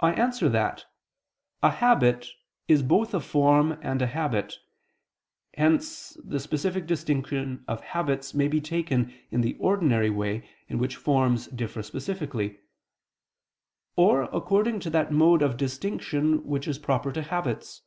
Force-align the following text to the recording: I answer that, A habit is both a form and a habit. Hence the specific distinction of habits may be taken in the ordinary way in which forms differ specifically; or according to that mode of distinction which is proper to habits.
I 0.00 0.12
answer 0.12 0.50
that, 0.50 0.84
A 1.62 1.70
habit 1.70 2.26
is 2.68 2.82
both 2.82 3.14
a 3.14 3.20
form 3.20 3.78
and 3.80 4.02
a 4.02 4.06
habit. 4.06 4.56
Hence 5.54 6.18
the 6.22 6.38
specific 6.38 6.86
distinction 6.86 7.64
of 7.66 7.80
habits 7.80 8.34
may 8.34 8.46
be 8.46 8.60
taken 8.60 9.14
in 9.30 9.40
the 9.40 9.54
ordinary 9.58 10.10
way 10.10 10.46
in 10.68 10.76
which 10.76 10.96
forms 10.96 11.46
differ 11.46 11.82
specifically; 11.82 12.58
or 13.96 14.24
according 14.36 14.80
to 14.80 14.90
that 14.90 15.10
mode 15.10 15.40
of 15.40 15.56
distinction 15.56 16.44
which 16.46 16.68
is 16.68 16.78
proper 16.78 17.10
to 17.12 17.22
habits. 17.22 17.80